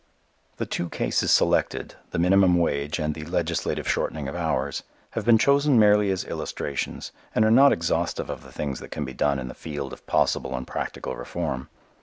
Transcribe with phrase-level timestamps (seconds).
[0.57, 4.81] The two cases selected, the minimum wage and the legislative shortening of hours,
[5.11, 9.05] have been chosen merely as illustrations and are not exhaustive of the things that can
[9.05, 11.69] be done in the field of possible and practical reform.